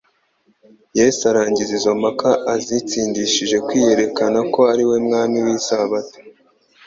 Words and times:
Yesu 0.99 1.21
arangiza 1.31 1.71
izo 1.79 1.91
mpaka 2.01 2.29
azitsindishije 2.53 3.57
kwiyerekana 3.65 4.39
ko 4.53 4.59
ari 4.71 4.83
we 4.89 4.97
Mwami 5.05 5.37
w'isabato, 5.45 6.17